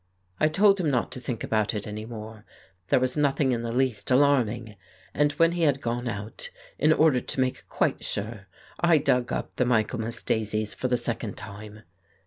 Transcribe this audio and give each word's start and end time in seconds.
I 0.39 0.47
told 0.47 0.79
him 0.79 0.89
not 0.89 1.11
to 1.11 1.19
think 1.19 1.43
about 1.43 1.75
it 1.75 1.85
any 1.85 2.05
more; 2.05 2.43
there 2.87 2.99
was 2.99 3.15
nothing 3.15 3.51
in 3.51 3.61
the 3.61 3.71
least 3.71 4.09
alarming, 4.09 4.75
and 5.13 5.31
when 5.33 5.51
he 5.51 5.61
had 5.61 5.79
gone 5.79 6.07
out, 6.07 6.49
in 6.79 6.91
order 6.91 7.21
to 7.21 7.39
make 7.39 7.69
quite 7.69 8.03
sure, 8.03 8.47
I 8.79 8.97
dug 8.97 9.31
up 9.31 9.57
the 9.57 9.65
Michaelmas 9.65 10.23
daisies 10.23 10.73
for 10.73 10.87
the 10.87 10.97
second 10.97 11.37
time. 11.37 11.83